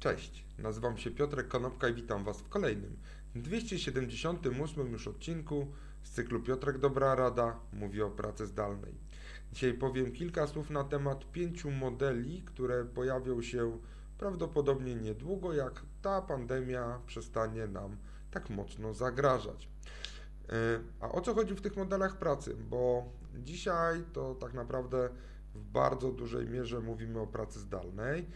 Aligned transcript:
Cześć, 0.00 0.44
nazywam 0.58 0.98
się 0.98 1.10
Piotrek 1.10 1.48
Konopka 1.48 1.88
i 1.88 1.94
witam 1.94 2.24
Was 2.24 2.40
w 2.40 2.48
kolejnym 2.48 2.96
278 3.34 4.92
już 4.92 5.08
odcinku 5.08 5.66
z 6.02 6.10
cyklu 6.10 6.40
Piotrek 6.40 6.78
Dobra 6.78 7.14
Rada 7.14 7.56
mówi 7.72 8.02
o 8.02 8.10
pracy 8.10 8.46
zdalnej. 8.46 8.94
Dzisiaj 9.52 9.74
powiem 9.74 10.12
kilka 10.12 10.46
słów 10.46 10.70
na 10.70 10.84
temat 10.84 11.32
pięciu 11.32 11.70
modeli, 11.70 12.42
które 12.42 12.84
pojawią 12.84 13.42
się 13.42 13.78
prawdopodobnie 14.18 14.94
niedługo, 14.94 15.52
jak 15.52 15.82
ta 16.02 16.22
pandemia 16.22 17.00
przestanie 17.06 17.66
nam 17.66 17.96
tak 18.30 18.50
mocno 18.50 18.94
zagrażać. 18.94 19.68
E, 20.48 20.80
a 21.00 21.08
o 21.12 21.20
co 21.20 21.34
chodzi 21.34 21.54
w 21.54 21.60
tych 21.60 21.76
modelach 21.76 22.18
pracy? 22.18 22.56
Bo 22.70 23.12
dzisiaj 23.34 24.04
to 24.12 24.34
tak 24.34 24.54
naprawdę 24.54 25.08
w 25.54 25.64
bardzo 25.64 26.12
dużej 26.12 26.48
mierze 26.48 26.80
mówimy 26.80 27.20
o 27.20 27.26
pracy 27.26 27.60
zdalnej. 27.60 28.26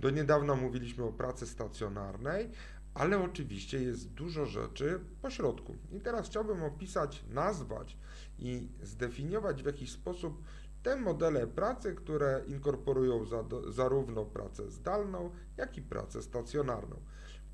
Do 0.00 0.10
niedawna 0.10 0.54
mówiliśmy 0.54 1.04
o 1.04 1.12
pracy 1.12 1.46
stacjonarnej, 1.46 2.50
ale 2.94 3.22
oczywiście 3.22 3.82
jest 3.82 4.08
dużo 4.08 4.46
rzeczy 4.46 5.00
pośrodku. 5.22 5.76
I 5.92 6.00
teraz 6.00 6.26
chciałbym 6.26 6.62
opisać, 6.62 7.24
nazwać 7.30 7.96
i 8.38 8.68
zdefiniować 8.82 9.62
w 9.62 9.66
jakiś 9.66 9.92
sposób 9.92 10.42
te 10.82 10.96
modele 10.96 11.46
pracy, 11.46 11.94
które 11.94 12.42
inkorporują 12.46 13.24
za, 13.24 13.44
zarówno 13.68 14.24
pracę 14.24 14.70
zdalną, 14.70 15.30
jak 15.56 15.78
i 15.78 15.82
pracę 15.82 16.22
stacjonarną. 16.22 16.96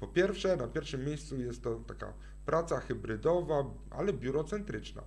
Po 0.01 0.07
pierwsze, 0.07 0.57
na 0.57 0.67
pierwszym 0.69 1.05
miejscu 1.05 1.41
jest 1.41 1.63
to 1.63 1.75
taka 1.75 2.13
praca 2.45 2.81
hybrydowa, 2.81 3.65
ale 3.91 4.13
biurocentryczna. 4.13 5.03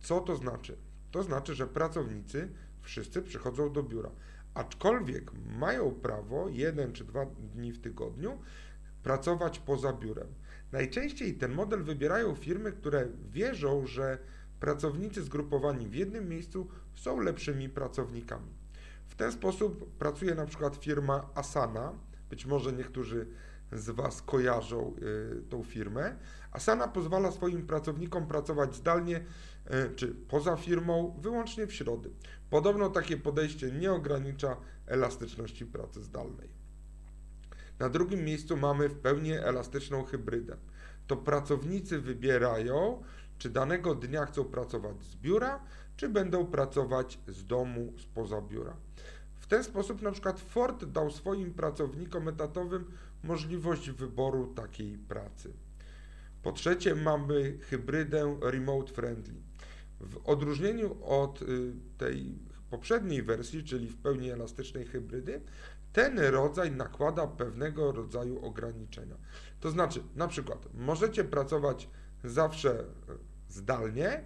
Co 0.00 0.20
to 0.20 0.36
znaczy? 0.36 0.76
To 1.10 1.22
znaczy, 1.22 1.54
że 1.54 1.66
pracownicy 1.66 2.52
wszyscy 2.80 3.22
przychodzą 3.22 3.72
do 3.72 3.82
biura 3.82 4.10
aczkolwiek 4.58 5.30
mają 5.58 5.90
prawo 5.90 6.48
jeden 6.48 6.92
czy 6.92 7.04
dwa 7.04 7.26
dni 7.26 7.72
w 7.72 7.80
tygodniu 7.80 8.38
pracować 9.02 9.58
poza 9.58 9.92
biurem. 9.92 10.28
Najczęściej 10.72 11.34
ten 11.34 11.52
model 11.52 11.84
wybierają 11.84 12.34
firmy, 12.34 12.72
które 12.72 13.08
wierzą, 13.30 13.86
że 13.86 14.18
pracownicy 14.60 15.22
zgrupowani 15.22 15.88
w 15.88 15.94
jednym 15.94 16.28
miejscu 16.28 16.68
są 16.94 17.20
lepszymi 17.20 17.68
pracownikami. 17.68 18.52
W 19.06 19.14
ten 19.14 19.32
sposób 19.32 19.96
pracuje 19.98 20.34
na 20.34 20.46
przykład 20.46 20.76
firma 20.76 21.30
Asana, 21.34 21.92
być 22.30 22.46
może 22.46 22.72
niektórzy 22.72 23.26
z 23.72 23.90
Was 23.90 24.22
kojarzą 24.22 24.94
y, 25.38 25.42
tą 25.48 25.64
firmę. 25.64 26.16
Asana 26.52 26.88
pozwala 26.88 27.32
swoim 27.32 27.66
pracownikom 27.66 28.26
pracować 28.26 28.74
zdalnie 28.74 29.16
y, 29.16 29.94
czy 29.96 30.08
poza 30.08 30.56
firmą 30.56 31.16
wyłącznie 31.20 31.66
w 31.66 31.74
środy. 31.74 32.10
Podobno 32.50 32.90
takie 32.90 33.16
podejście 33.16 33.72
nie 33.72 33.92
ogranicza 33.92 34.56
elastyczności 34.86 35.66
pracy 35.66 36.02
zdalnej. 36.02 36.48
Na 37.78 37.88
drugim 37.88 38.24
miejscu 38.24 38.56
mamy 38.56 38.88
w 38.88 38.98
pełni 38.98 39.32
elastyczną 39.32 40.04
hybrydę. 40.04 40.56
To 41.06 41.16
pracownicy 41.16 42.00
wybierają, 42.00 43.02
czy 43.38 43.50
danego 43.50 43.94
dnia 43.94 44.26
chcą 44.26 44.44
pracować 44.44 45.04
z 45.04 45.16
biura, 45.16 45.60
czy 45.96 46.08
będą 46.08 46.46
pracować 46.46 47.18
z 47.28 47.46
domu, 47.46 47.92
spoza 47.98 48.40
biura. 48.40 48.76
Ten 49.48 49.64
sposób 49.64 50.02
na 50.02 50.12
przykład 50.12 50.40
Ford 50.40 50.84
dał 50.84 51.10
swoim 51.10 51.54
pracownikom 51.54 52.28
etatowym 52.28 52.84
możliwość 53.24 53.90
wyboru 53.90 54.46
takiej 54.46 54.98
pracy. 54.98 55.52
Po 56.42 56.52
trzecie 56.52 56.94
mamy 56.94 57.58
hybrydę 57.60 58.38
remote 58.42 58.92
friendly. 58.92 59.40
W 60.00 60.16
odróżnieniu 60.24 61.04
od 61.04 61.42
y, 61.42 61.72
tej 61.98 62.38
poprzedniej 62.70 63.22
wersji, 63.22 63.64
czyli 63.64 63.88
w 63.88 63.96
pełni 63.96 64.30
elastycznej 64.30 64.84
hybrydy, 64.84 65.40
ten 65.92 66.18
rodzaj 66.18 66.70
nakłada 66.70 67.26
pewnego 67.26 67.92
rodzaju 67.92 68.44
ograniczenia. 68.44 69.16
To 69.60 69.70
znaczy, 69.70 70.02
na 70.16 70.28
przykład, 70.28 70.68
możecie 70.74 71.24
pracować 71.24 71.88
zawsze 72.24 72.80
y, 72.80 72.84
zdalnie, 73.48 74.24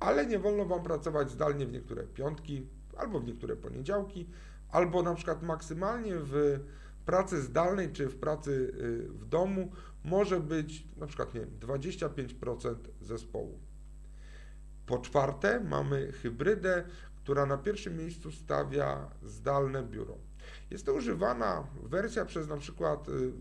ale 0.00 0.26
nie 0.26 0.38
wolno 0.38 0.64
Wam 0.64 0.82
pracować 0.82 1.30
zdalnie 1.30 1.66
w 1.66 1.72
niektóre 1.72 2.02
piątki 2.02 2.66
albo 2.96 3.20
w 3.20 3.26
niektóre 3.26 3.56
poniedziałki, 3.56 4.26
albo 4.72 5.02
na 5.02 5.14
przykład 5.14 5.42
maksymalnie 5.42 6.14
w 6.16 6.60
pracy 7.06 7.42
zdalnej 7.42 7.92
czy 7.92 8.08
w 8.08 8.16
pracy 8.16 8.50
y, 8.50 9.08
w 9.08 9.24
domu 9.24 9.72
może 10.04 10.40
być 10.40 10.86
na 10.96 11.06
przykład 11.06 11.34
nie 11.34 11.40
wiem, 11.40 11.50
25% 11.60 12.74
zespołu. 13.00 13.58
Po 14.86 14.98
czwarte 14.98 15.60
mamy 15.60 16.12
hybrydę, 16.12 16.84
która 17.16 17.46
na 17.46 17.58
pierwszym 17.58 17.96
miejscu 17.96 18.32
stawia 18.32 19.10
zdalne 19.22 19.82
biuro. 19.82 20.18
Jest 20.70 20.86
to 20.86 20.94
używana 20.94 21.66
wersja 21.82 22.24
przez 22.24 22.48
na 22.48 22.56
przykład 22.56 23.08
y, 23.08 23.12
y, 23.12 23.32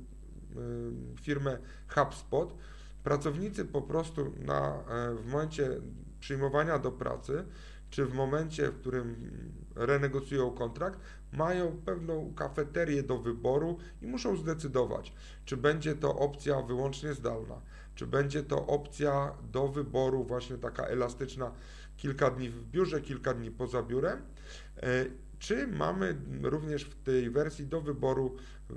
firmę 1.21 1.57
HubSpot. 1.87 2.55
Pracownicy 3.03 3.65
po 3.65 3.81
prostu 3.81 4.33
na, 4.45 4.83
e, 4.89 5.15
w 5.15 5.25
momencie 5.25 5.81
przyjmowania 6.19 6.79
do 6.79 6.91
pracy 6.91 7.45
czy 7.89 8.05
w 8.05 8.13
momencie, 8.13 8.71
w 8.71 8.79
którym 8.79 9.15
renegocjują 9.75 10.51
kontrakt, 10.51 10.99
mają 11.33 11.81
pewną 11.85 12.33
kafeterię 12.35 13.03
do 13.03 13.17
wyboru 13.17 13.77
i 14.01 14.07
muszą 14.07 14.37
zdecydować, 14.37 15.13
czy 15.45 15.57
będzie 15.57 15.95
to 15.95 16.15
opcja 16.15 16.61
wyłącznie 16.61 17.13
zdalna, 17.13 17.61
czy 17.95 18.07
będzie 18.07 18.43
to 18.43 18.67
opcja 18.67 19.33
do 19.51 19.67
wyboru, 19.67 20.23
właśnie 20.23 20.57
taka 20.57 20.83
elastyczna, 20.83 21.51
kilka 21.97 22.31
dni 22.31 22.49
w 22.49 22.63
biurze, 22.63 23.01
kilka 23.01 23.33
dni 23.33 23.51
poza 23.51 23.83
biurem, 23.83 24.21
e, 24.77 25.05
czy 25.39 25.67
mamy 25.67 26.15
również 26.41 26.83
w 26.83 27.03
tej 27.03 27.29
wersji 27.29 27.65
do 27.65 27.81
wyboru 27.81 28.35
e, 28.69 28.73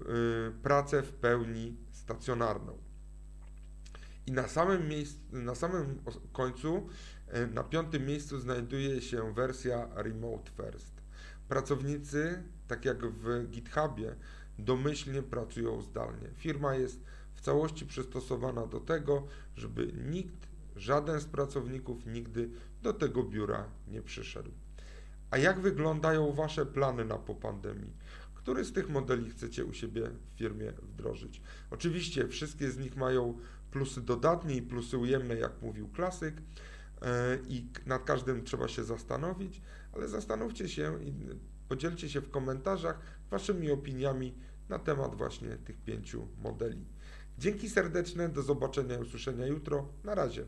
pracę 0.62 1.03
w 1.03 1.12
pełni 1.12 1.77
stacjonarną. 1.93 2.91
I 4.27 4.33
na 4.33 4.49
samym, 4.49 4.88
miejscu, 4.88 5.21
na 5.33 5.55
samym 5.55 5.99
końcu 6.33 6.88
E, 7.33 7.47
na 7.47 7.65
piątym 7.65 8.06
miejscu 8.06 8.38
znajduje 8.38 9.00
się 9.00 9.34
wersja 9.34 9.88
Remote 9.94 10.50
First. 10.56 11.03
Pracownicy, 11.49 12.43
tak 12.69 12.84
jak 12.84 13.06
w 13.06 13.50
GitHubie, 13.50 14.15
domyślnie 14.59 15.22
pracują 15.22 15.82
zdalnie. 15.82 16.28
Firma 16.37 16.75
jest 16.75 17.00
w 17.34 17.41
całości 17.41 17.87
przystosowana 17.87 18.66
do 18.66 18.81
tego, 18.81 19.27
żeby 19.56 19.93
nikt, 20.11 20.49
żaden 20.77 21.21
z 21.21 21.25
pracowników 21.25 22.06
nigdy 22.06 22.50
do 22.82 22.93
tego 22.93 23.22
biura 23.22 23.65
nie 23.88 24.03
przyszedł. 24.03 24.50
A 25.31 25.38
jak 25.38 25.61
wyglądają 25.61 26.32
Wasze 26.32 26.66
plany 26.66 27.05
na 27.05 27.19
po 27.19 27.34
pandemii? 27.34 27.93
Który 28.42 28.64
z 28.64 28.72
tych 28.72 28.88
modeli 28.88 29.30
chcecie 29.30 29.64
u 29.64 29.72
siebie 29.72 30.10
w 30.34 30.38
firmie 30.38 30.72
wdrożyć? 30.82 31.42
Oczywiście 31.70 32.28
wszystkie 32.28 32.70
z 32.70 32.78
nich 32.78 32.97
mają 32.97 33.38
plusy 33.70 34.00
dodatnie 34.00 34.56
i 34.56 34.62
plusy 34.62 34.98
ujemne, 34.98 35.34
jak 35.36 35.62
mówił 35.62 35.88
klasyk. 35.88 36.34
E, 37.02 37.38
i 37.48 37.66
nad 37.86 38.04
każdym 38.04 38.44
trzeba 38.44 38.69
się 38.69 38.84
zastanowić, 38.84 39.62
ale 39.92 40.08
zastanówcie 40.08 40.69
się 40.69 41.04
i 41.04 41.12
podzielcie 41.69 42.08
się 42.08 42.20
w 42.20 42.31
komentarzach 42.31 43.00
Waszymi 43.31 43.70
opiniami 43.70 44.34
na 44.69 44.78
temat 44.78 45.14
właśnie 45.14 45.48
tych 45.48 45.81
pięciu 45.81 46.28
modeli. 46.42 46.84
Dzięki 47.38 47.70
serdeczne, 47.70 48.28
do 48.28 48.42
zobaczenia 48.42 48.97
i 48.97 49.02
usłyszenia 49.02 49.47
jutro. 49.47 49.88
Na 50.04 50.14
razie. 50.14 50.44